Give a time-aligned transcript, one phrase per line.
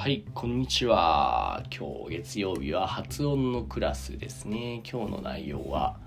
[0.00, 1.62] はい、こんにちは。
[1.70, 4.82] 今日月曜日は発音のクラスですね。
[4.90, 5.98] 今日の内容は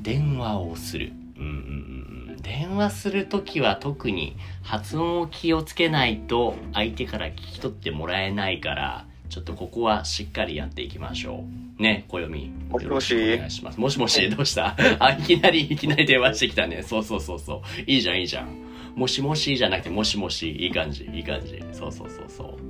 [0.00, 1.10] 電話をする。
[1.36, 11.46] うん電話するときは特に発音を気をつけないと相手から聞き取ってもらえないから、ちょっとここはしっかりやっていきましょ
[11.78, 11.82] う。
[11.82, 12.52] ね、暦。
[12.68, 13.80] もしもしよろくお願いします。
[13.80, 14.76] もしもし、どうした？
[15.00, 16.84] あ、いきなり、いきなり電話してきたね。
[16.84, 17.90] そうそうそうそう。
[17.90, 18.48] いいじゃん、いいじゃん。
[18.94, 21.60] もしもしじゃなくて、もしもし、いい感じ、いい感じ。
[21.72, 22.65] そうそうそうそう。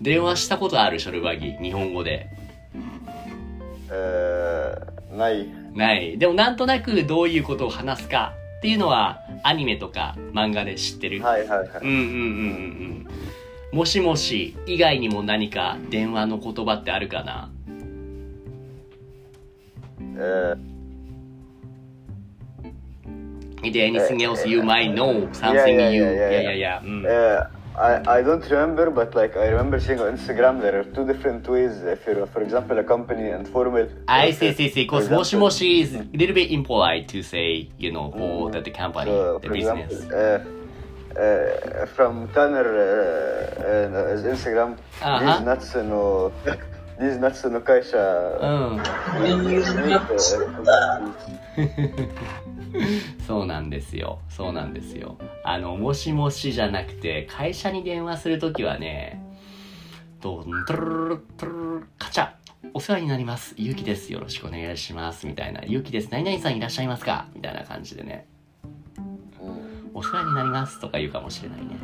[0.00, 2.28] 電話したことあるショルバギ日本語で。
[3.90, 5.48] えー、ない。
[5.74, 6.18] ない。
[6.18, 11.22] でもなんとなくどういうことを話すかっていうのはアニメとか漫画で知ってる。
[11.22, 11.68] はいはいはい。
[11.82, 12.06] うんうんうんうん
[13.72, 13.76] うん。
[13.76, 17.50] もしもし以外にも何か電話の言葉ってあるかな？
[20.16, 20.58] えー
[23.60, 25.28] Is there anything else you might know?
[25.32, 26.04] Something yeah, you...
[26.04, 26.80] yeah, yeah, いやいやいや。
[26.84, 27.02] うん。
[27.04, 31.46] uh, I, I don't remember, but like I remember seeing on Instagram there are two different
[31.48, 31.82] ways.
[31.82, 33.88] If you're, for example, a company and formal.
[34.08, 34.82] I see, see, see.
[34.82, 38.52] Because moshi moshi is a little bit impolite to say, you know, for mm.
[38.52, 39.92] the, the company, so, the business.
[39.92, 40.58] Example,
[41.16, 44.76] uh, uh, from Tanner uh, uh, his Instagram.
[45.00, 45.18] Uh-huh.
[45.18, 46.32] These nuts no,
[47.00, 48.38] these nuts no kaisha.
[48.40, 48.78] Oh.
[53.26, 54.20] そうなんですよ。
[54.28, 55.16] そうなんですよ。
[55.44, 59.22] あの、もしもしじゃなくて、会社に電話するときはね、
[60.20, 62.30] ドン、トゥルルトルルカチャ
[62.74, 63.54] お世話になります。
[63.56, 64.12] ゆうきです。
[64.12, 65.26] よろしくお願いします。
[65.26, 65.60] みたいな。
[65.64, 66.08] ゆうきです。
[66.10, 68.26] 何々さんいらっしゃいますかみたいな感じでね。
[69.94, 71.78] お世話になりますとか言うかもしれないね。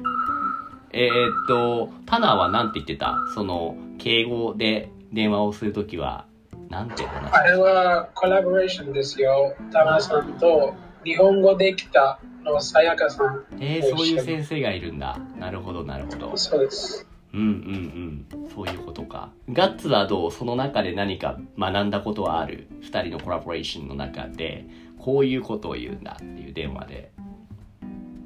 [0.92, 6.26] えー、っと、タナは何て言ってたその、敬語で電話をするときは、
[6.69, 9.54] なんて話あれはコラボレーションですよ。
[9.72, 13.44] タナさんと日本語できたのさやかさん。
[13.60, 15.19] えー、そういう先生がいるんだ。
[15.38, 16.37] なるほど、なるほど。
[16.37, 17.06] そうです。
[17.32, 18.48] うんうんうん。
[18.54, 19.31] そういうことか。
[19.53, 22.69] ガッツはどうその中で何か学んだことはある？
[22.81, 24.66] 二人のコラボレーションの中で、
[24.98, 27.10] こういうことを言うんだっていう電話で。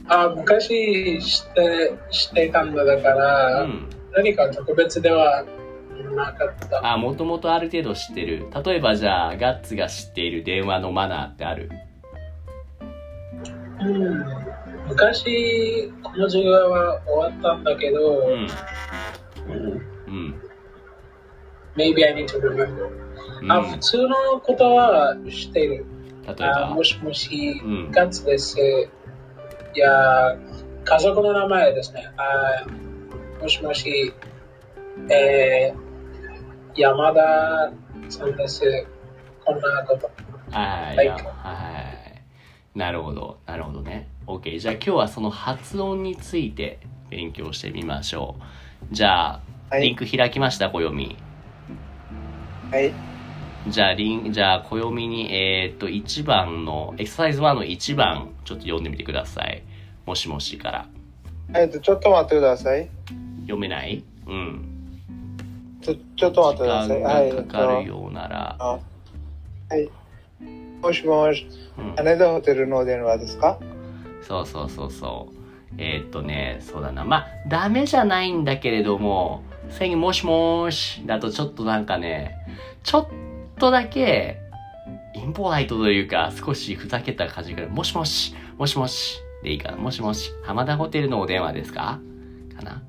[0.09, 3.89] あ昔してしてたんだだから、うん。
[4.15, 5.45] 何か特別では
[6.15, 6.93] なかった。
[6.93, 8.47] あ、もともとある程度知ってる。
[8.65, 11.71] 例えばじゃあ、ガッツが知っている電話のマナーってある？
[13.81, 14.25] うん、
[14.89, 18.49] 昔、この授業は終わったんだけど、うん。
[19.49, 20.43] うんうん。
[21.77, 22.89] maybe I need to remember、
[23.43, 25.87] うんあ普通のことは知っている。
[26.27, 26.67] 例えば？
[26.67, 28.59] あもしもし、うんガッツです。
[28.61, 30.37] いや、
[30.85, 32.11] 家族の名前ですね。
[32.17, 32.67] あ
[33.41, 34.13] もしもし、
[35.09, 37.71] えー、山田
[38.09, 38.87] さんです。
[39.45, 40.11] こんなこと。
[40.51, 41.88] はい、はい。
[42.75, 44.09] なるほど、なるほどね。
[44.27, 44.59] OK。
[44.59, 46.79] じゃあ今日はその発音について
[47.11, 48.95] 勉強してみましょう。
[48.95, 49.41] じゃあ、
[49.71, 51.17] はいリンク開きました、暦。
[52.71, 52.93] はい。
[53.67, 59.63] じゃあ、リン、じゃあ、暦に、えーっと、1番の、エクササイズ1の1番、ちょっと読んでみてください。
[60.07, 60.87] もしもしから。
[61.55, 62.89] えっと、ちょっと待ってください。
[63.43, 64.05] 読めない？
[64.27, 64.65] うん。
[65.83, 67.03] ちょ、ちょっと待っ時てください。
[67.03, 67.31] はい。
[67.31, 68.79] 間がかかるようなら、あ
[69.69, 69.91] はい。
[70.83, 71.47] もしもし、
[71.79, 71.95] うん。
[71.97, 73.59] 羽田ホテルの電話ですか？
[74.23, 75.35] そうそうそうそう。
[75.79, 77.05] えーっとね、そうだな。
[77.05, 82.35] まあ、ダメじゃないんだけれども、最近もしもーしだとちょっとなんかね、
[82.83, 83.09] ちょっ
[83.59, 84.39] とだけ、
[85.15, 89.77] インポライトというか、少しふざけた感じから、もしもし、もしもし、でいいかな。
[89.77, 92.01] もしもし、浜田ホテルのお電話ですか？
[92.57, 92.83] かな？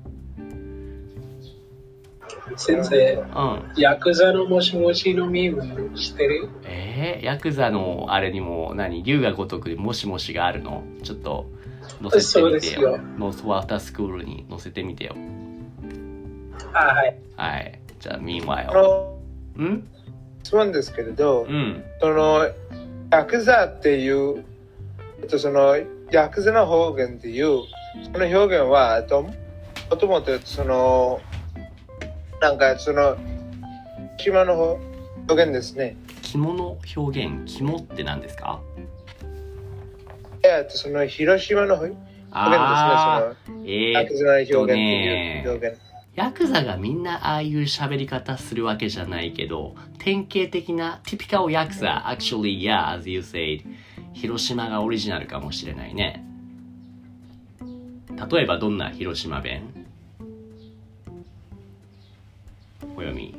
[2.60, 3.80] 先生、うん。
[3.80, 6.50] ヤクザのもしもしのミーム知ってる？
[6.64, 10.84] えー、ヤクザのあれにも、何、龍が如くでもしもしがあるの？
[11.02, 11.46] ちょっと、
[12.02, 12.98] 載せてみてそうですよよ。
[13.16, 15.16] ノースワータースクールに載せてみてよ。
[16.74, 17.16] あ、はい。
[17.36, 17.80] はい。
[17.98, 18.74] じゃあ、あ meanwhile。
[18.74, 19.18] の、
[19.58, 19.88] ん？
[20.42, 21.82] 質問ですけれど、うん。
[21.98, 22.46] その、
[23.10, 24.44] ヤクザっていう、
[25.30, 25.78] と、その、
[26.10, 27.62] ヤクザの方言っていう、
[28.12, 29.32] その表現は、と、も
[29.96, 31.20] ともと、その、
[32.40, 33.16] なんか、その、
[34.18, 34.78] 島の方
[35.28, 35.96] 表現ですね。
[36.22, 38.60] 着物表現、肝って何ですか？
[40.42, 45.78] ええっと、その広島の表現ですね、あその、ー、えヤクザの表現っていう表現。
[46.14, 53.62] ヤクザがみんなああいう喋り方するわけじゃないけど、典型的な typical ヤクザ、actually, yeah, as you said,
[54.12, 56.24] 広島がオリジナルかもしれないね。
[58.30, 59.79] 例えばどんな広島弁？
[63.10, 63.34] 読み。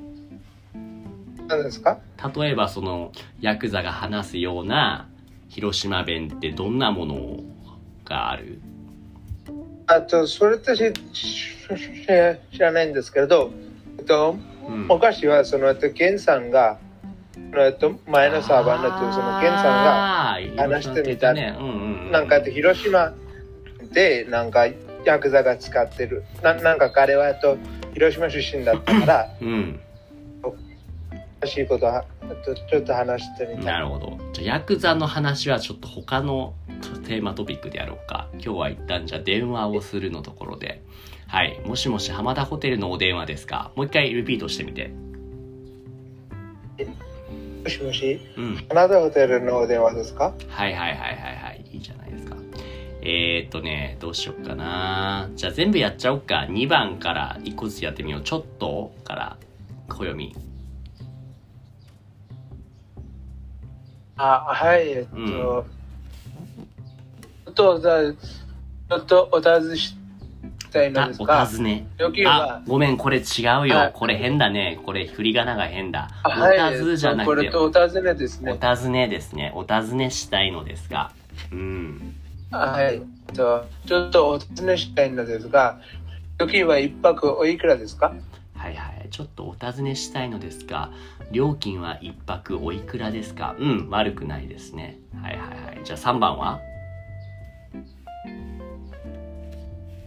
[1.47, 1.99] 何ですか？
[2.35, 5.09] 例えばそのヤクザが話すような
[5.49, 7.39] 広島弁ってどんなもの
[8.05, 8.61] がある？
[9.87, 10.93] あと、それって知
[12.53, 13.51] 知らないんですけれど、
[13.97, 14.37] えっと、
[14.67, 16.79] うん昔はその、えっと、ゲンさんが、
[17.57, 19.63] えっと、前のサーバーになってるそのゲンさん
[20.55, 21.55] が、話してみたね。
[21.59, 23.13] うんうんうん、なんかえっと広島
[23.91, 24.67] で、なんか、
[25.03, 26.23] ヤクザが使ってる。
[26.41, 27.57] ななんか彼は、えっと、
[27.93, 29.79] 広島出身だったから、うん。
[31.43, 33.71] 欲しいことは、えっと、ちょっと話してみた。
[33.71, 34.19] なるほど。
[34.31, 36.53] じゃあ、ヤクザの話はちょっと他の
[37.07, 38.27] テーマトピックでやろうか。
[38.33, 40.83] 今日は一旦じゃあ電話をするのところで。
[41.27, 41.59] はい。
[41.65, 43.71] もしもし浜田ホテルのお電話ですか？
[43.75, 44.91] もう一回リピートしてみて。
[47.63, 48.55] もしもし、うん。
[48.69, 50.33] 花田ホテルのお電話ですか？
[50.47, 51.65] はいはいはいはいはい。
[51.73, 52.35] いいじゃないですか。
[53.03, 55.29] えー、っとね、どうしよっかな。
[55.35, 56.45] じゃあ全部やっちゃおっか。
[56.47, 58.21] 2番から1個ずつやってみよう。
[58.21, 59.37] ちょっとから
[59.87, 60.35] 暦。
[64.17, 65.65] あ、はい、えっと、うんちょ
[67.51, 69.95] っと、じゃあちょっとお尋ねし
[70.71, 71.87] たいのですが、尋ね。
[72.27, 73.75] あ、ごめん、これ違うよ。
[73.77, 74.79] はいこれ変だね。
[74.85, 76.09] これ振り仮名が変だ。
[76.23, 78.51] あはい、お尋じゃなこくて、れとお尋ねですね。
[78.51, 79.51] お尋ねですね。
[79.55, 81.11] お尋ねしたいのですが。
[81.51, 82.15] うん。
[82.51, 83.01] はい、
[83.33, 85.79] と、ちょっとお尋ねしたいのですが、
[86.37, 88.13] 料金は一泊おいくらですか？
[88.55, 89.07] はいはい。
[89.09, 90.91] ちょっとお尋ねしたいのですが、
[91.31, 93.55] 料金は一泊おいくらですか？
[93.57, 94.99] うん、悪くないですね。
[95.21, 95.81] はいはいはい。
[95.83, 96.59] じゃあ3番は？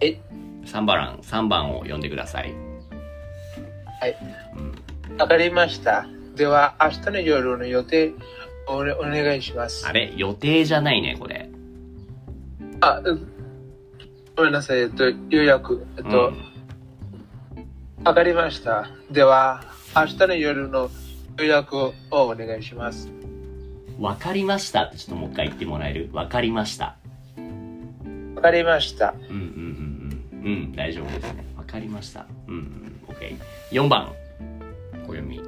[0.01, 0.19] え
[0.67, 2.53] ?3 番、3番を読んでください。
[4.01, 4.17] はい。
[5.11, 6.07] うん、わかりました。
[6.37, 8.13] では、明日の夜の予定
[8.69, 9.93] お,、お願いしますあ。
[9.93, 10.13] れ？
[10.17, 11.49] 予定じゃないね、これ。
[12.85, 13.31] あ、うん
[14.37, 16.55] ごめんなさい、えっと、予約、えっと、うん
[18.05, 18.89] わかりました。
[19.11, 19.65] では、
[19.97, 20.91] 明日の夜の
[21.39, 23.09] 予約をお願いします。
[23.99, 26.11] わかりましたってちょっともう一回言ってもらえる？
[26.13, 26.97] わかりました。
[28.35, 29.15] わかりました。
[29.31, 29.43] うんうん
[30.43, 30.53] うんうん。
[30.53, 31.47] うん、大丈夫ですね。
[31.57, 32.27] わかりました。
[32.49, 33.01] うんうん。
[33.09, 33.39] OK。
[33.71, 34.13] 4番。
[35.07, 35.41] 小読み。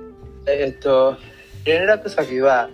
[0.49, 1.17] えっと、
[1.65, 2.71] 連絡先は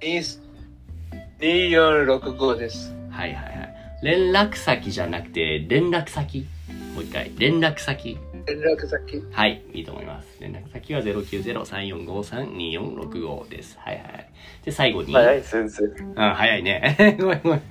[0.00, 2.94] 090-3453-2465です。
[3.10, 3.58] はいはいはい。
[4.02, 6.46] 連絡先じゃなくて、連絡先。
[6.94, 7.30] もう一回。
[7.36, 8.16] 連絡先。
[8.46, 9.22] 連絡先。
[9.30, 10.28] はい、いいと思います。
[10.40, 13.76] 連絡先は090-3453-2465です。
[13.80, 14.28] はいはい。
[14.64, 15.12] で、最後に。
[15.12, 15.84] 早い先生。
[15.84, 17.16] うん、早いね。
[17.20, 17.62] ごめんごめん。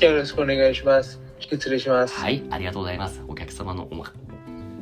[0.00, 1.20] よろしくお願いします。
[1.50, 2.14] 失礼します。
[2.14, 3.22] はい、ありがとうございます。
[3.28, 4.12] お客様のおま、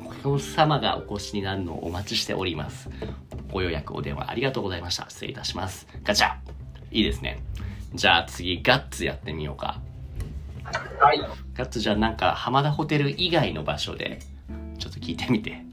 [0.05, 2.89] お客様がお越しになるのをお待ちしております。
[3.53, 5.07] ご予約お電話ありがとうございました。
[5.09, 5.87] 失礼いたします。
[6.05, 6.35] ガチャ
[6.91, 7.43] いいですね。
[7.95, 9.81] じゃあ次、ガッツやってみようか。
[11.01, 11.21] はい。
[11.55, 14.21] ガッツじゃあなんか、浜田ホテル以外の場所で、
[14.79, 15.65] ちょっと聞いてみて。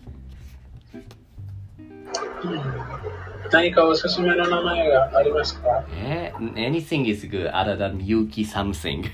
[3.52, 5.84] 何かおすすめの名前がありますか？
[5.96, 9.10] えー anything is good other than Yuki something.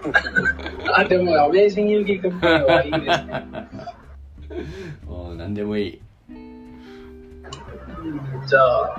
[0.94, 3.44] あ、でも、アメイジング・ユキ君はいいですね。
[5.06, 6.00] もう何でもいい。
[8.46, 8.96] じゃあ、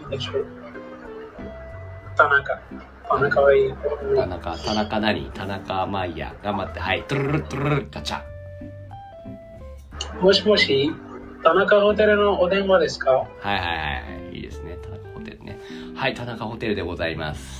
[0.00, 0.46] なんでしょう。
[2.16, 2.60] 田中。
[3.08, 3.74] 田中はいい。
[4.16, 6.34] 田中、田中何田中まあいいや。
[6.42, 6.80] 頑張って。
[6.80, 7.02] はい。
[7.04, 8.20] トゥルルルトゥルルルガチャ。
[10.20, 10.92] もしもし、
[11.42, 14.36] 田中ホテルのお電話ですかはいはいはいはい。
[14.36, 14.76] いいですね。
[14.82, 15.58] 田中ホテルね。
[15.94, 17.59] はい、田中ホテルでございます。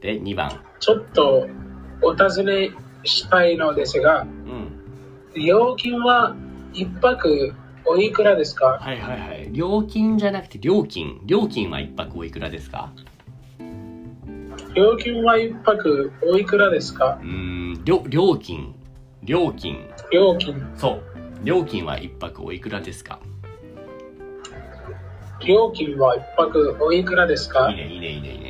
[0.00, 0.50] で、2番。
[0.80, 1.48] ちょっと
[2.02, 2.70] お尋ね
[3.04, 5.44] したいのですが、うん。
[5.44, 6.34] 料金は
[6.72, 7.52] 一泊
[7.84, 8.78] おいくらですか？
[8.80, 9.48] はいはいはい。
[9.52, 11.20] 料金じゃなくて料金。
[11.26, 12.92] 料金は1泊おいくらですか？
[14.74, 17.18] 料金は一泊おいくらですか？
[17.22, 18.74] うーん、料料金。
[19.24, 19.88] 料金。
[20.12, 20.54] 料金。
[20.76, 21.02] そう。
[21.42, 23.18] 料金は1泊おいくらですか？
[25.44, 27.70] 料金は一泊おいくらですか？
[27.70, 28.47] いいね、いいねいいね。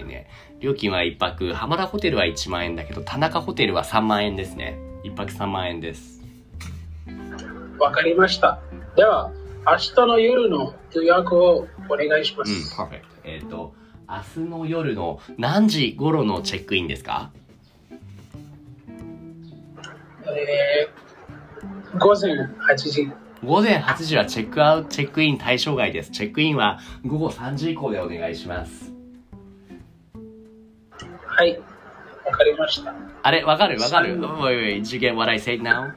[0.61, 4.77] 料金は1泊、浜田ホテルは1万円だけど、田中ホテルは3万円ですね。
[5.05, 6.21] 1泊3万円です。
[7.79, 8.59] わかりました。
[8.97, 9.31] では、
[9.67, 12.77] 明日の夜の予約をお願いしまうん、す。
[12.77, 13.13] パーフェクト。
[13.25, 13.73] えっ、と、
[14.09, 17.31] 明日の夜の何時頃のチェックインですか？
[20.27, 23.09] えー、午前8時。
[23.45, 26.11] 午前8時はチェックアウト、チェックイン対象外です。
[26.11, 28.98] チェックインは午後3時以降でお願いします。
[31.39, 31.57] はい。
[32.27, 32.93] わかりました。
[33.23, 35.93] あれ、わかるわかる Wait, wait, did you get what I said now?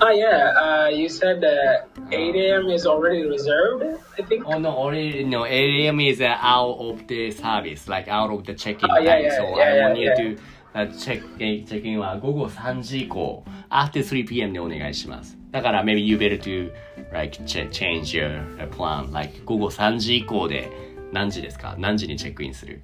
[0.00, 0.86] Ah, yeah.
[0.86, 2.68] Uh, you said uh, 8 a.m.
[2.70, 3.84] is already reserved,
[4.18, 4.44] I think.
[4.44, 5.46] Oh no, already no.
[5.46, 6.00] 8 a.m.
[6.00, 9.24] is uh, out of the service, like out of the check-in Oh, yeah, time.
[9.24, 10.42] yeah, so yeah, I want yeah, you to
[10.74, 14.52] uh, check in, check in は午後3時以降、after 3 p.m.
[14.52, 15.38] でお願いします。
[15.52, 16.72] だから maybe you better to
[17.12, 19.12] like ch- change your uh, plan.
[19.12, 20.70] Like 午後3時以降で
[21.12, 22.82] 何時ですか何時にチェックインする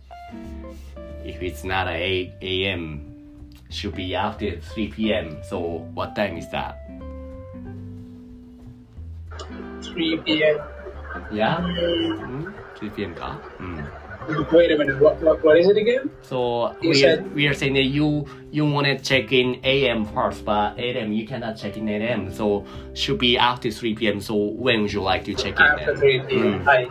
[1.26, 3.12] if it's not 8 a.m.,
[3.68, 5.38] should be after 3 p.m.
[5.42, 6.86] So what time is that?
[9.82, 10.58] 3 p.m.
[11.32, 11.56] Yeah?
[11.58, 13.14] Mm, 3 p.m.
[13.14, 14.52] Mm.
[14.52, 16.10] Wait a minute, what, what, what is it again?
[16.22, 17.20] So you we, said...
[17.20, 20.04] are, we are saying that you you want to check in a.m.
[20.04, 21.12] first, but 8 a.m.
[21.12, 22.32] you cannot check in 8 a.m.
[22.32, 24.20] So should be after 3 p.m.
[24.20, 25.88] So when would you like to check after in?
[25.88, 26.60] After 3 p.m.
[26.60, 26.64] Mm.
[26.64, 26.84] Hi.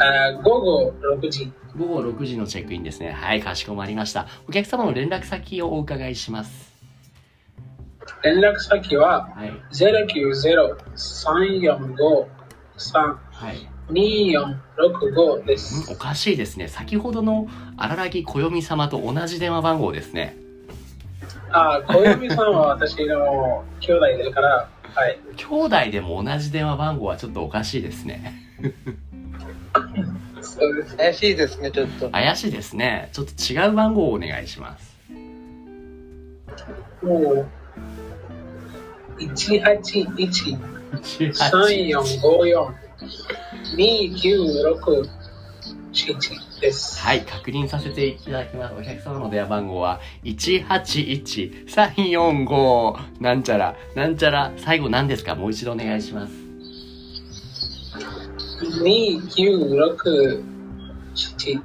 [0.00, 1.52] Uh, Gogo Rokuji.
[1.78, 2.02] 午後6時。
[2.02, 3.12] 午後6時のチェックインですね。
[3.12, 4.26] はい、かしこまりました。
[4.48, 6.70] お客様の連絡先をお伺いします。
[8.22, 9.52] 連絡先ははい。
[9.72, 12.26] 090-345-3265
[13.30, 13.68] はい。
[15.42, 15.92] んです。
[15.92, 16.68] おかしいですね。
[16.68, 20.36] 先ほどの荒木小読様と同じ電話番号ですね。
[21.50, 25.18] あ、小指さんは私の兄弟だから、はい。
[25.36, 28.34] 兄弟でも同じ電話番号はちょっとおかしいですね。
[30.96, 32.10] 怪しいですね、ちょっと。
[32.10, 33.08] 怪しいですね。
[33.12, 34.92] ちょっと違う番号をお願いします。
[37.02, 37.46] もう、
[39.18, 40.58] 181
[40.92, 42.74] 3454
[43.76, 47.00] 2967です。
[47.00, 48.74] はい、確認させていただきます。
[48.78, 55.34] お客様の電話番号は、181-345なんちゃら、なんちゃら、最後何ですか？
[55.34, 56.41] もう一度お願いします。
[58.62, 60.44] 2967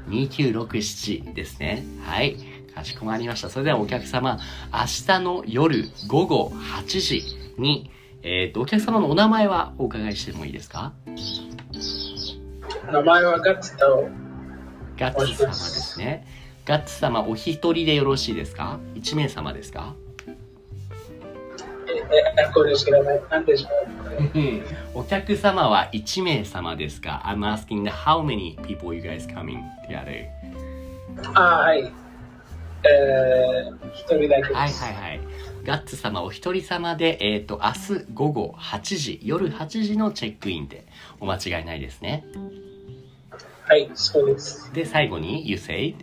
[0.10, 1.84] 2967ですね。
[2.04, 2.36] はい、
[2.74, 3.50] かしこまりました。
[3.50, 4.39] それではお客様、
[4.74, 7.24] 明日の夜午後8時
[7.58, 7.92] に、
[8.24, 10.94] えっ、と、お客様のお名前はお伺いしてもいいですか？
[12.92, 14.08] 名前はガッツと、
[14.98, 16.25] ガッツ様ですね。
[16.66, 19.94] ガッツ様、お一人でよろしいですか ?1 名様ですか？
[19.94, 20.07] え、え、
[22.54, 23.22] これ知らない。
[23.30, 23.68] 何でしょ
[24.96, 30.26] うお客様は1名様ですか ?I'm asking how many people you guys coming together?
[31.34, 31.92] あ、はい。
[32.84, 34.54] えー、一人だけです。
[34.54, 35.20] はいはいはい。
[35.64, 40.86] ガッツ様お一人様で、えっ、と、明日午後8時、夜8時のチェックインで
[41.20, 42.26] お間違いないですね。
[43.68, 44.74] はい、そうです。
[44.74, 45.96] で、最後に、You said?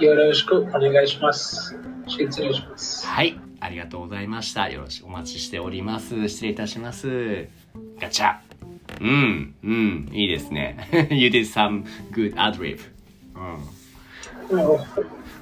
[0.00, 1.76] よろしくお願いします。
[2.06, 3.06] 失礼します。
[3.06, 3.49] はい。
[3.60, 4.68] ありがとうございました。
[4.68, 6.28] よろしくお待ちしております。
[6.28, 7.46] 失礼いたします。
[8.00, 8.38] ガチャ。
[9.00, 10.88] うん、うん、いいですね。
[11.10, 12.80] you did some good adlib.
[13.34, 14.56] うん。
[14.56, 14.80] も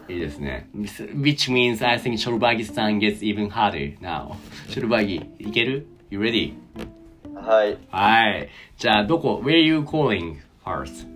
[0.09, 0.69] いいですね。
[0.75, 4.35] Which means I think ショルバギさん gets even harder now.
[4.69, 6.55] ショルバギ、いける ?You ready?
[7.35, 7.79] はい。
[7.91, 8.49] はい。
[8.77, 11.07] じゃあ、どこ ?Where are you calling first?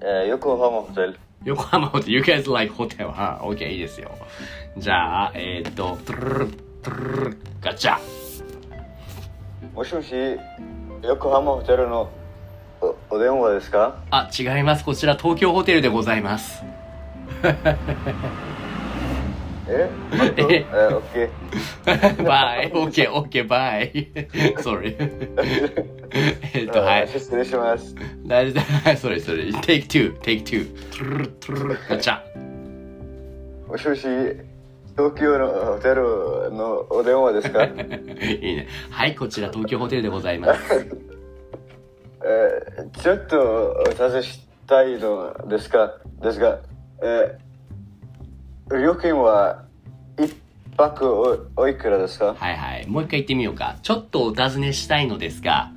[0.00, 1.18] えー、横浜ホテル。
[1.44, 2.12] 横浜ホテル。
[2.12, 3.06] You guys like hotel?
[3.06, 4.10] は OK, いいですよ。
[4.76, 6.52] じゃあ、えー、っと、トゥルル
[6.82, 7.96] トゥルルガチャ。
[9.72, 10.12] もしもし、
[11.02, 12.10] 横浜ホテルの
[12.80, 14.84] おお電話ですかあ、違います。
[14.84, 16.64] こちら東京ホテルでございます。
[19.66, 22.24] えマットえ、オッケー。
[22.24, 22.72] バイ。
[22.74, 24.10] オッケー、オッケー、バイ。
[24.60, 24.96] sorry.
[26.52, 27.08] えっと、はい。
[27.08, 27.94] 失礼します。
[28.26, 29.44] 大丈夫、それそれ。
[29.44, 30.66] take two, take two.
[30.90, 32.20] トゥルルトゥルルガチャ。
[33.68, 34.06] もしもし、
[34.96, 36.02] 東京のホテル
[36.52, 37.64] のお電話ですか？
[37.66, 37.74] いい
[38.56, 38.68] ね。
[38.90, 40.60] はい、こちら東京ホテルでございます。
[42.26, 46.58] えーちょっとお尋ねしたいのですが、ですが、
[47.02, 47.44] えー
[48.82, 49.64] 料金は
[50.18, 50.34] 一
[50.76, 52.34] 泊おおいくらですか？
[52.34, 52.86] はいはい。
[52.86, 53.76] もう一回言ってみようか。
[53.82, 55.70] ちょっとお尋ねしたいのですが、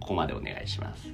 [0.00, 1.08] ここまでお願いします。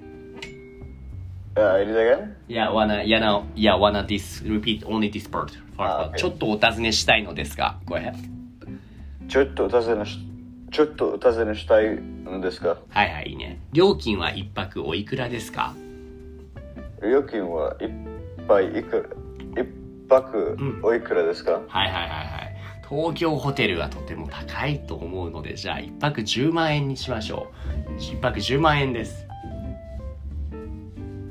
[1.54, 5.48] あ、いるだけいや、wanna, いやな、いや、wanna this, repeat only this part.
[5.76, 8.14] あ OK ちょっとお尋ねしたいのですが、go ahead.
[9.28, 10.18] ちょっとお尋ねし、
[10.70, 13.60] ちょっとお尋ねしたいのですが、はいはい、いいね。
[13.72, 15.74] 料金は一泊おいくらですか？
[17.02, 17.90] 料金は一
[18.46, 19.14] 杯いく
[19.56, 19.68] ら、一
[20.08, 22.14] 泊おいくらですか、はいはいはいは
[22.48, 22.56] い。
[22.88, 27.50] 東京ホテルはとても高いと思うので、じゃあ一泊10万円にしましょ
[27.90, 27.98] う。
[27.98, 29.26] 一泊10万円です。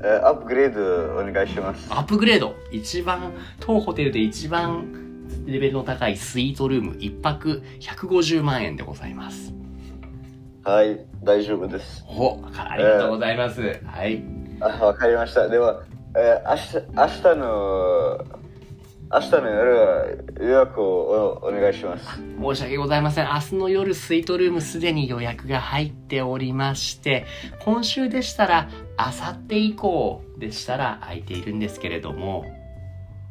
[0.03, 1.87] えーアップグレードお願いします。
[1.91, 2.55] アップグレード。
[2.71, 9.53] 一番、当ホテルで一番レベルの高いスイートルーム一泊150万円でございます。
[10.63, 12.03] はい、大丈夫です。
[12.07, 13.61] お、ありがとうございます。
[13.85, 14.23] はい。
[14.59, 15.47] あ、わかりました。
[15.47, 15.83] では、
[16.15, 18.40] えー明日、明日の、
[19.13, 20.05] 明日の夜は
[20.39, 22.05] 予約をおお願いします。
[22.41, 23.25] 申し訳ございません。
[23.25, 27.25] 明日の夜スイートルームすでに予約が入っておりまして、
[27.65, 32.45] 今週でしたら、明後日以降でしたら空いているんですけれども、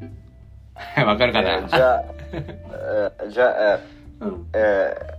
[1.07, 5.15] わかるかな、えー じゃあ、えーじゃあ、えーうんえー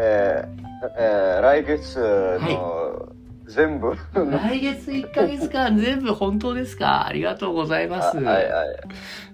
[0.00, 0.58] えー
[0.98, 1.98] えー来月
[2.42, 3.08] の
[3.46, 7.06] 全部、来月1ヶ月間全部本当ですか？
[7.06, 8.18] ありがとうございます。
[8.18, 8.76] あはいはい。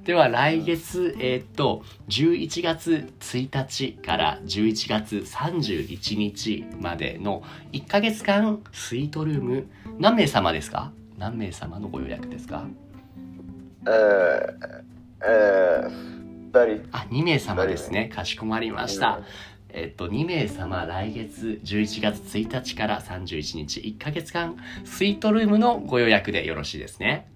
[0.05, 7.43] では来月、えーっと、11月1日から11月31日までの
[7.73, 9.67] 1ヶ月間スイートルーム、
[9.99, 10.93] 何名様ですか？
[11.17, 12.67] 何名様のご予約ですか？
[13.87, 14.85] えー
[15.27, 16.89] えー、二人。
[16.93, 18.11] あ、2名様ですね。
[18.15, 19.21] かしこまりました。
[19.71, 27.27] えーっと、2名様来月11月1日から31日1ヶ月間スイートルームのご予約でよろしいですね。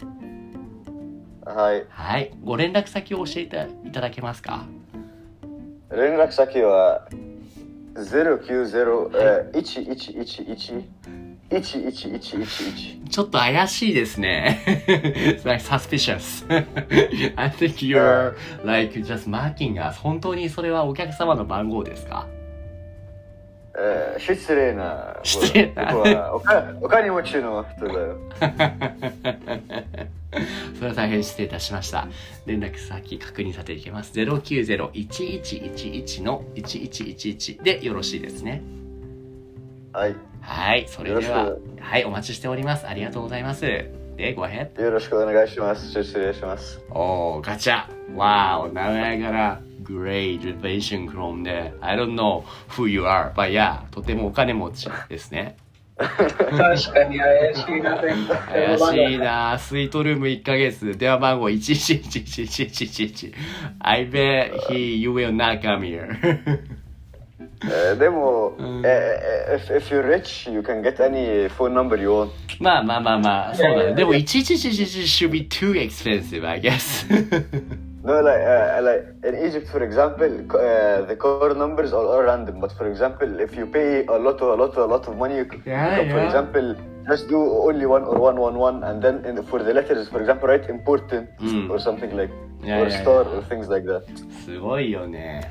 [1.54, 1.84] はい。
[1.88, 2.32] はい。
[2.44, 4.64] ご連絡先を教えていただけますか？
[5.90, 7.08] 連絡先は、
[7.94, 10.84] 090、えー、1111
[11.50, 14.62] 11111ちょっと怪しいですね。
[14.86, 16.44] It's like suspicious.
[17.36, 18.34] I think you're
[18.64, 19.98] like just marking us.
[19.98, 22.26] 本当にそれはお客様の番号ですか？
[23.78, 25.16] えー失礼な。
[25.22, 26.34] 失礼な
[26.82, 28.18] お金持ちの人だよ。
[30.76, 32.06] それは大変失礼いたしました。
[32.46, 34.12] 連絡先確認させていきます。
[34.12, 38.62] 090-1111の1111でよろしいですね。
[39.92, 40.14] はい。
[40.40, 40.86] はい。
[40.88, 42.04] それでははい。
[42.04, 42.86] お待ちしております。
[42.86, 43.62] ありがとうございます。
[43.62, 44.80] で、ご ahead.
[44.82, 45.90] よろしくお願いします。
[45.90, 46.80] 失礼します。
[46.90, 51.72] おー、ガチャ Wow, now I got a great revelation from there.
[51.80, 55.56] I don't know who you are, but yeah, とてもお金持ちですね。
[55.98, 57.96] 確かに怪しいな。
[57.96, 63.34] 怪しいなスイートルーム1ヶ月、電話番号1111111。
[63.80, 66.16] I bet he, you will not come here.
[67.64, 72.30] えーでも、うんえー if, if you're rich, you can get any phone number you want.
[72.60, 73.94] まあまあまあまあ、そうだね。
[73.94, 77.06] でも11111 should be too expensive, I guess.
[78.07, 82.21] No, like, uh, like in Egypt, for example, co- uh, the core numbers are all
[82.21, 82.59] random.
[82.59, 85.45] But for example, if you pay a lot, a lot, a lot of money, you,
[85.49, 86.25] c- Yeah, you can, for yeah.
[86.25, 86.75] example,
[87.07, 90.09] just do only one or one, one, one, and then in the, for the letters,
[90.09, 91.69] for example, write important Mm.
[91.69, 93.37] or something like, Yeah, or yeah, star yeah.
[93.37, 94.03] or things like that.
[94.45, 95.49] すごいよね。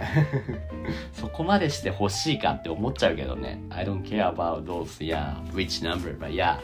[1.12, 3.61] そこまでして欲しいかって思っちゃうけどね。
[3.71, 6.57] I don't care about those, yeah, rich number, but yeah,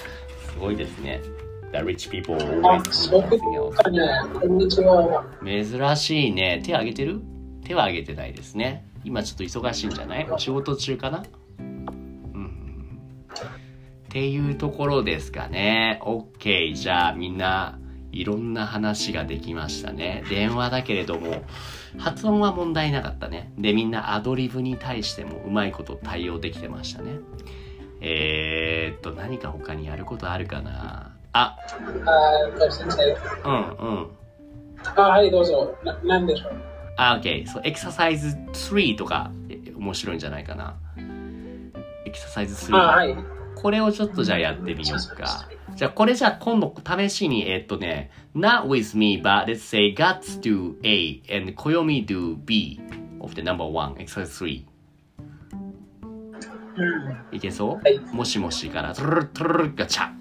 [0.52, 1.20] すごいですね。
[1.73, 3.39] The rich people あ always、do そう something
[5.43, 5.77] else.
[5.79, 6.61] 珍しいね。
[6.63, 7.19] 手挙げてる？
[7.65, 8.85] 手は挙げてないですね。
[9.03, 10.29] 今ちょっと忙しいんじゃない？
[10.29, 11.23] お仕事中かな？
[11.57, 12.99] うん。
[14.05, 15.99] っていうところですかね。
[16.03, 16.75] OK。
[16.75, 17.79] じゃあみんな
[18.11, 20.23] いろんな話ができましたね。
[20.29, 21.43] 電話だけれども、
[21.97, 23.51] 発音は問題なかったね。
[23.57, 27.13] で、みんなアドリブに対してもうまいこと対応できてましたね。
[28.01, 31.12] えー、っと、何か他にやることあるかな？
[31.33, 31.57] あ、
[32.05, 33.03] あ、先生。
[33.43, 34.07] うんうん。
[34.95, 35.75] あ、はい、どうぞ。
[35.83, 36.51] な、なんでしょう？
[36.97, 37.47] あ、OK。
[37.47, 40.75] そう、エクササイズ3とかえ面白いんじゃないかな。
[42.05, 42.95] エクササイズあ、3。
[42.95, 43.15] はい。
[43.55, 45.47] これをちょっとじゃあやってみようか。
[45.75, 52.79] じゃあ、これじゃあ今度試しに、えっとね、not with me, but let's say guts do A and Koyomi do B
[53.21, 54.65] of the number one, exercise 3.
[56.75, 60.11] うんいけそう、はいもしもしから、トゥルルトゥルルガチャ。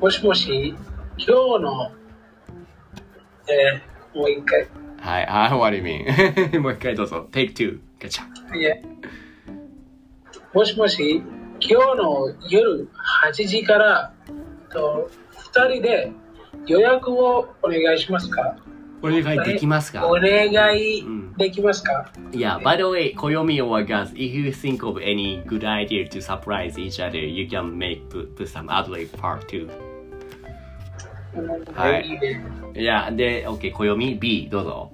[0.00, 0.74] もしもし、
[1.18, 1.32] 今日
[1.62, 1.92] の、
[3.46, 4.66] えー、もう一回。
[4.98, 6.58] はい、はい、what do you mean?
[6.58, 7.28] もう一回どうぞ。
[7.30, 8.58] take two, ガチャ。
[8.58, 8.82] いえ
[10.54, 11.22] もしもし、
[11.60, 12.88] 今日の夜
[13.26, 14.14] 8時から
[14.72, 15.10] と
[15.52, 16.10] 2人で
[16.66, 18.56] 予約をお願いしますか
[19.02, 21.04] お願いできますかお願い
[21.36, 26.78] できますか、Yeah, by the way, Koyomi or Gus, if you think of any good idea to surprise
[26.78, 29.68] each other, you can make put, put some adlib part too.
[31.74, 34.92] はいいや、で、OK、暦 B、どうぞ。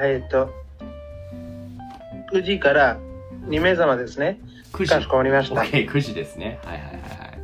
[0.00, 0.50] えっと、
[2.32, 2.98] 9時から
[3.46, 4.38] 2名様ですね。
[4.72, 4.90] 9時。
[4.94, 5.60] かしこまりました。
[5.60, 6.58] OK、9時ですね。
[6.64, 7.38] はいはいはいはい。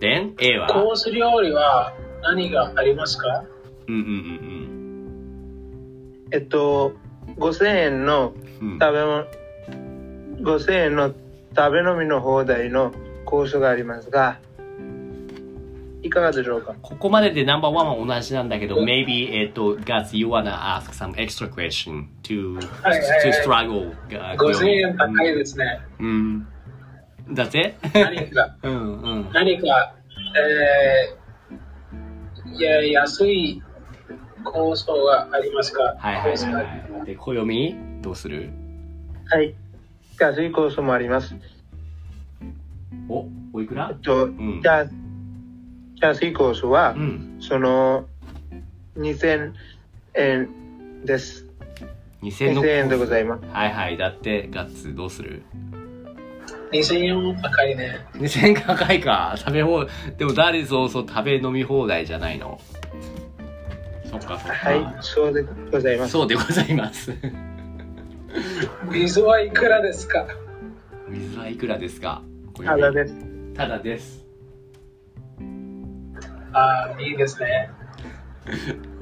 [0.00, 0.68] Then, A は？
[0.68, 3.44] コース料理は何がありますか？
[3.88, 4.50] うんうん
[6.32, 6.92] えっと、
[7.36, 8.78] 5000円のうんうん。
[8.78, 9.24] 食べ物、
[10.58, 11.14] 5000円の
[11.56, 12.92] 食べ飲みの放題の
[13.24, 14.38] コースがありますが、
[16.02, 16.74] いかがでしょうか？
[16.80, 23.94] ここまででナンバーワンは同じなんだけど、maybe, えっと、Gus, you wanna ask some extra question to, to struggle.
[24.08, 25.80] uh, 5000円高いですね。
[25.98, 26.46] うん。
[27.32, 29.30] だぜ 何か、うんうん。
[29.32, 29.94] 何か、
[30.36, 33.62] えー、いや安い
[34.42, 35.82] コースがありますか？
[35.98, 37.06] はいはいはいはい。
[37.06, 38.50] で、暦どうする？
[39.30, 39.54] はい。
[40.18, 41.34] 安いコースもあります。
[43.08, 43.88] お、おいくら？
[43.90, 44.84] えっと、んじゃあ
[46.00, 47.36] 安いコースは、うん。
[47.40, 48.06] その、
[48.96, 49.52] 2000
[50.14, 51.46] 円です。
[52.22, 52.62] 2000の。
[52.62, 53.44] 2000円でございます。
[53.52, 53.96] はいはい。
[53.96, 55.42] だって、ガッツどうする
[56.72, 58.06] ？2000円高いね。
[58.14, 59.34] 2000円高いか。
[59.36, 59.88] 食べ放題。
[60.16, 62.60] でも、誰そうそう食べ飲み放題じゃないの？
[64.10, 64.52] そっかそっか。
[64.52, 66.12] はい、そうでございます。
[66.12, 67.12] そうでございます。
[68.90, 70.26] 水はいくらですか？
[71.08, 72.22] 水はいくらですか？
[72.64, 73.14] ただです。
[73.54, 74.19] ただです。
[76.52, 77.70] ああ、いいですね。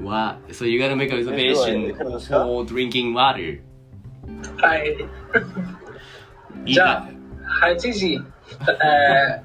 [0.03, 3.61] わ、so you gotta make a え reservation いくらですか for drinking water.
[4.57, 4.97] はい。
[6.65, 7.09] いいじゃか
[7.63, 9.41] あ、8時、え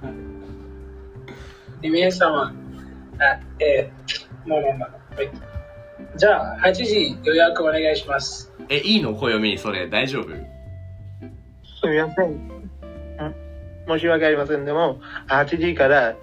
[1.82, 2.52] ー、2名様、
[3.18, 5.30] あえー、もうもうもうはい
[6.16, 8.52] じゃあ、8時予約お願いします。
[8.68, 9.14] え、いいの？
[9.14, 10.28] 暦それ大丈夫？
[10.28, 10.34] す
[11.88, 12.30] みません。
[12.34, 12.64] ん
[13.88, 14.64] 申し訳ありません。
[14.64, 16.14] でも、8時から、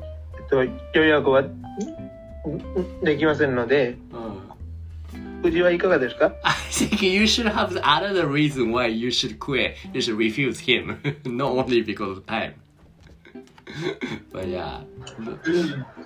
[0.52, 0.64] と、
[1.00, 5.42] 予約はんできませんので、うん。
[5.42, 9.74] 9時はいかがですか I think you should have another reason why you should quit.
[9.94, 12.54] You should refuse him, not only because of time.
[14.32, 14.82] but yeah.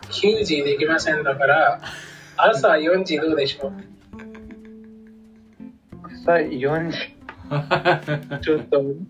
[0.09, 1.81] 9時できませんだから、
[2.37, 3.73] 朝4時どうでしょう
[6.23, 7.15] さあ、4時。
[8.41, 9.07] ちょっと、うん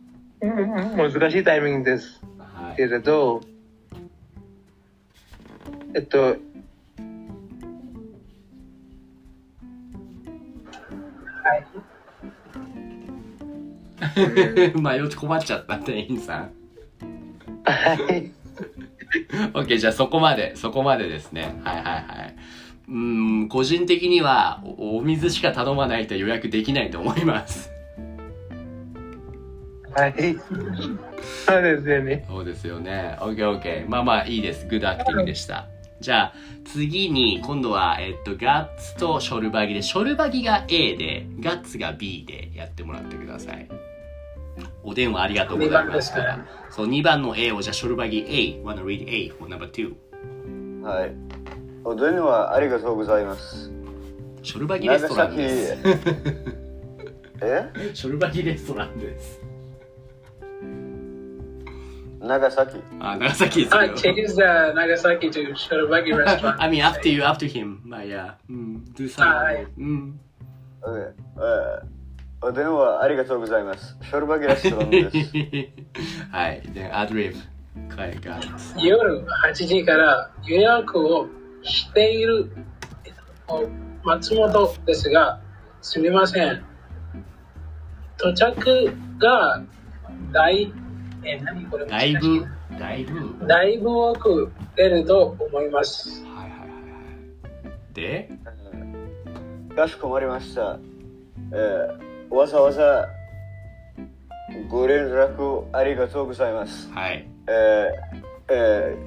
[0.98, 3.42] 難しいタイミングですはいけれど、
[5.96, 6.38] えっと、はい。
[14.78, 16.52] 迷って困っちゃった店員さん。
[17.64, 18.30] はい。
[19.54, 21.56] OK、じゃあそこまで、そこまでですね。
[21.64, 22.36] はいはいはい。
[22.90, 27.72] うーん、個人的にはおお水しか頼まないと予約できないと思います。
[29.96, 30.14] はい。
[31.46, 32.26] そうですよね。
[32.28, 33.16] そうですよね。
[33.22, 33.90] OK、OK。
[33.90, 34.68] まあまあいいです。
[34.68, 35.70] グッドアクティブでした。
[36.06, 36.34] じゃあ
[36.66, 43.68] 次に今度は、えっと、ガッツとショルバギで、ショルバギが A で、ガッツが B でやってもらってください。
[44.84, 46.46] お電話ありがとうございますか二番ら。
[46.70, 48.62] そう、2番の A をじゃあショルバギ A。
[48.64, 50.84] wanna read A for number 2。
[50.84, 51.12] はい。
[51.84, 53.72] お電話ありがとうございます。
[54.44, 55.78] ショルバギレストランです。
[57.42, 57.72] え？
[57.96, 59.45] ショルバギレストランです。
[62.26, 62.82] 長崎。
[63.00, 63.94] あ、長崎ですあ、よ。
[63.96, 64.42] change the
[64.74, 66.62] Nagasaki to Shorobagi restaurant.
[66.62, 67.80] I mean, to you, to him.
[67.84, 69.44] まあ、いや、うん、do something.
[69.44, 70.20] はいうん。
[70.82, 71.96] Okay えー
[72.42, 73.98] お電話ありがとうございます。
[74.04, 75.18] ショルバギレストランです。
[76.32, 76.62] はい。
[76.74, 77.96] で、アドリブ。
[78.00, 78.40] はい、が。
[78.78, 81.28] 夜8時から予約を
[81.64, 82.52] している
[83.04, 83.14] えっ
[83.48, 83.68] と
[84.04, 85.40] 松本ですが、
[85.82, 86.64] すみません。
[88.18, 89.64] 到着が
[90.32, 90.72] 大、
[91.26, 92.46] え、何これだいぶ、
[92.80, 93.48] だいぶ。
[93.48, 96.24] だいぶ多く出ると思います。
[96.26, 96.66] はいはいはいは
[97.72, 97.94] い。
[97.94, 98.30] で、
[99.76, 100.80] かしこまりました。
[101.52, 103.08] えーわざわざ
[104.68, 106.90] ご連絡ありがとうございます。
[106.92, 107.28] はい。
[107.48, 107.88] え
[108.50, 108.98] え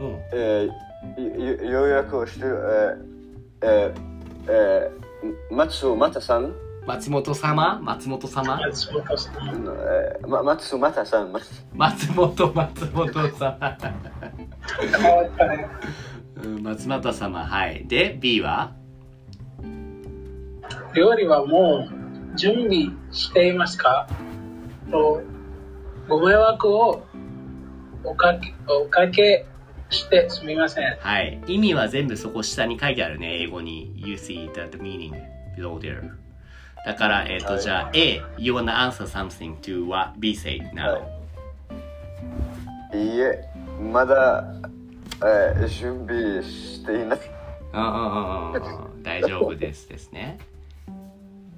[0.00, 0.14] うん。
[0.14, 2.58] ーえー、よ予約をしてる、
[3.62, 4.00] えーえー
[4.48, 6.54] えー、松又さん、
[6.86, 7.80] 松本様？
[7.82, 8.60] 松本様？
[8.60, 9.64] 松本さん。
[10.44, 13.78] 松又さん、松松本松本様。
[14.92, 15.68] 変わったね。
[16.42, 17.44] うん松本様。
[17.44, 17.86] はい。
[17.88, 18.72] で、B は？
[20.94, 24.08] 料理はもう準備していますか？
[24.90, 25.22] と
[26.08, 27.04] ご迷惑を
[28.04, 29.44] おかけおかけ
[29.90, 30.96] してすみません。
[31.00, 31.42] はい。
[31.48, 33.42] 意味は全部そこ下に書いてあるね。
[33.42, 33.92] 英語に。
[33.96, 35.12] You see the meaning
[35.58, 36.12] below there.
[36.86, 41.02] だから、えっ、と、はいじゃあ A, you wanna answer something to what B said now.
[42.94, 43.44] いいえ、
[43.82, 44.44] まだ、
[45.20, 47.20] えー、準備していない。
[47.72, 49.02] うんうんうんうん。
[49.02, 50.38] 大丈夫ですですね。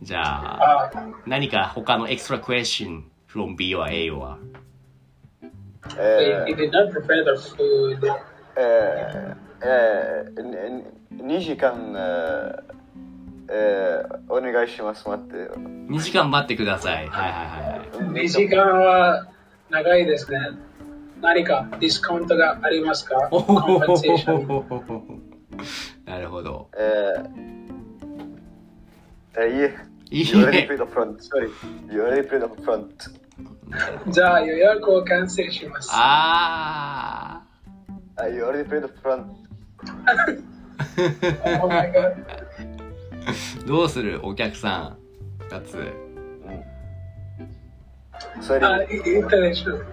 [0.01, 0.91] じゃあ、あ
[1.27, 4.39] 何か他の extra question from B は A は
[5.99, 8.17] え he ー did not prepare the food.
[8.57, 12.78] えーえー、2時間、えー
[13.51, 15.09] えー、お願いします。
[15.09, 15.35] 待って。
[15.59, 17.09] 2時間待ってください。
[17.09, 18.11] はいはいはい。
[18.25, 19.27] 2時間は
[19.71, 20.39] 長いですね。
[21.21, 23.17] 何かディスカウントがありますか？
[23.31, 24.47] おコンペンセーション。
[24.47, 26.69] ーなるほど。
[26.77, 27.49] えー
[29.39, 29.77] えー、いいえ。
[30.11, 31.17] いい You already ね paid up front.
[31.19, 31.51] Sorry.
[31.93, 32.89] You already paid up front.
[34.11, 35.91] じゃあ予約をキャンセルします。
[35.93, 37.43] あ
[38.17, 39.27] Uh, you already paid up front.
[41.63, 42.17] Oh my god.
[43.67, 44.21] どうする？
[44.23, 44.97] お客さ
[45.47, 45.77] ん、かつ。
[48.41, 48.91] それあ、イン
[49.29, 49.85] ターネット。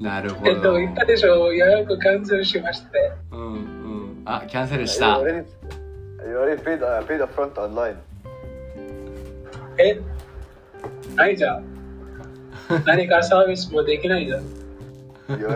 [0.02, 0.78] なるほど。
[0.78, 3.12] え、インターネットを予約キャンセルしまして。
[3.32, 4.46] うんう。
[4.46, 5.18] キャンセルした。
[5.18, 5.24] You
[6.36, 6.62] already、
[11.36, 11.60] じゃ。
[12.86, 14.42] 何かサービスもできないじゃん。
[15.38, 15.48] You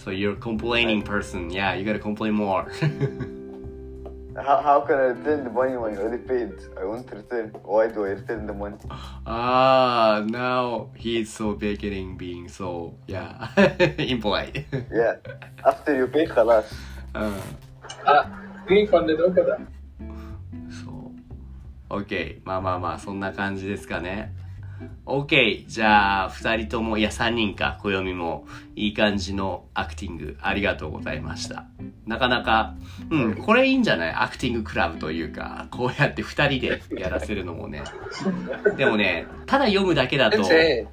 [0.00, 0.04] yeah.
[0.04, 1.50] So you're a complaining person.
[1.50, 2.70] Yeah, you gotta complain more.
[4.36, 6.52] How, how can I return the money when you already paid?
[6.78, 7.48] I won't return.
[7.64, 8.76] Why do I return the money?
[9.26, 13.48] ah, now he's so beginning being so, yeah,
[13.96, 14.66] impolite.
[14.92, 15.16] Yeah.
[15.64, 16.66] After you pay, خلاص.
[17.14, 17.32] うん。
[18.04, 18.30] あ、
[18.68, 19.58] リーファンでどこだ
[20.84, 21.12] そ
[21.96, 22.00] う。
[22.00, 22.40] OK。
[22.44, 24.34] まあまあまあ、そんな感じですかね。
[25.05, 25.65] OK。
[25.67, 31.65] じゃあ、二人とも、いや、三人か、暦も、いい感じのアクティング、ありがとうございました。
[32.05, 32.75] なかなか、
[33.09, 34.13] うん、これいいんじゃない？
[34.13, 37.83] アクティングクラブというか、こうやって二人でやらせるのもね。
[38.77, 40.37] でもね、ただ読むだけだと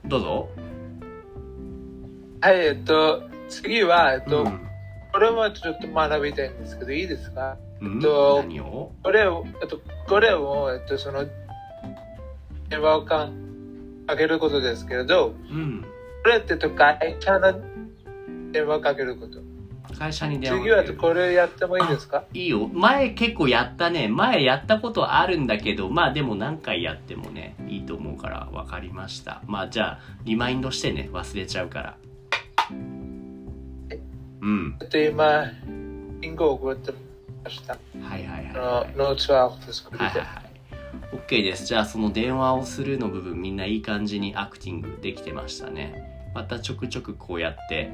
[0.05, 0.49] どうぞ。
[2.41, 4.65] はい、えっと、次は、えっと、うん
[5.11, 7.57] これもちょっと学びたいんですけど、いいですか？
[7.81, 8.93] うんと何を？
[9.03, 11.25] これを、えっと、これを、えっと、その、
[12.69, 13.31] 電話をか
[14.09, 15.85] かけることですけれど、うん。
[16.25, 17.53] これってと会社の
[18.51, 19.41] 電話をかけること？
[19.97, 22.25] 会社に電話次はこれやってもいいですか？
[22.33, 22.69] いいよ。
[22.69, 24.09] 前結構やったね。
[24.09, 29.43] 前やったことあるんだけど、まあでも何回やってもね、いいと思うから分かりました。
[29.47, 31.97] まあじゃあ、リマインドしてね、忘れちゃうから。
[32.71, 34.77] うん。
[34.81, 35.45] えっと、今、
[36.21, 36.93] リンクを送って
[37.45, 37.75] ました。
[37.75, 37.79] は
[38.17, 38.91] いはいはい、あはい。
[38.97, 39.85] の、ノーツワークです。
[39.85, 40.48] これではいはいはい。
[41.13, 41.65] OK です。
[41.65, 46.31] じゃあその電話をするの部分みんないい感じにアクティングできてましたね。
[46.35, 47.91] またちょくちょくこうやって、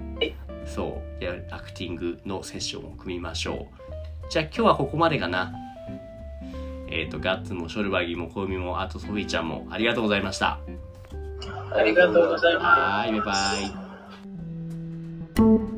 [0.66, 4.30] そう、やるアクティングのセッションを組みましょう。
[4.30, 5.52] じゃあ今日はここまでかな。
[6.88, 10.58] えっ、と、ガッツもショルバギもコウミも、あとソフィーちゃんもありがとうございました。
[11.72, 12.64] ありがとうございます。
[12.64, 13.34] はい、バイバ
[15.70, 15.73] イ。